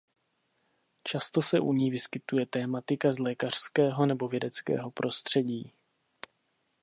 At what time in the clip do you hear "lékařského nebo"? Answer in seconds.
3.19-4.27